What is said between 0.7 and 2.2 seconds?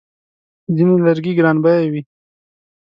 ځینې لرګي ګرانبیه وي.